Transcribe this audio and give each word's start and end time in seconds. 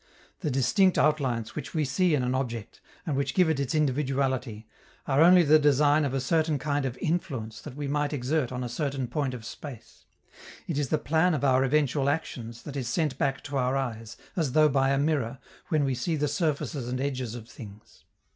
The 0.39 0.49
distinct 0.49 0.97
outlines 0.97 1.53
which 1.53 1.75
we 1.75 1.85
see 1.85 2.15
in 2.15 2.23
an 2.23 2.33
object, 2.33 2.81
and 3.05 3.15
which 3.15 3.35
give 3.35 3.51
it 3.51 3.59
its 3.59 3.75
individuality, 3.75 4.65
are 5.05 5.21
only 5.21 5.43
the 5.43 5.59
design 5.59 6.05
of 6.05 6.15
a 6.15 6.19
certain 6.19 6.57
kind 6.57 6.85
of 6.85 6.97
influence 6.97 7.61
that 7.61 7.75
we 7.75 7.87
might 7.87 8.11
exert 8.11 8.51
on 8.51 8.63
a 8.63 8.67
certain 8.67 9.07
point 9.07 9.35
of 9.35 9.45
space: 9.45 10.05
it 10.65 10.79
is 10.79 10.89
the 10.89 10.97
plan 10.97 11.35
of 11.35 11.43
our 11.43 11.63
eventual 11.63 12.09
actions 12.09 12.63
that 12.63 12.75
is 12.75 12.87
sent 12.87 13.19
back 13.19 13.43
to 13.43 13.57
our 13.57 13.77
eyes, 13.77 14.17
as 14.35 14.53
though 14.53 14.69
by 14.69 14.89
a 14.89 14.97
mirror, 14.97 15.37
when 15.67 15.83
we 15.83 15.93
see 15.93 16.15
the 16.15 16.27
surfaces 16.27 16.87
and 16.87 16.99
edges 16.99 17.35
of 17.35 17.47
things. 17.47 18.03